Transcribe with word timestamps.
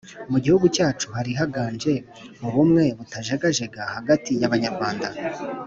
mu 0.31 0.37
gihugu 0.43 0.65
cyacu, 0.75 1.07
hari 1.17 1.31
haganje 1.39 1.93
ubumwe 2.45 2.83
butajegajega 2.97 3.81
hagati 3.95 4.31
y'Abanyarwanda: 4.41 5.07